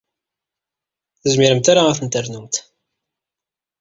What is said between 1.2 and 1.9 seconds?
tezmiremt ara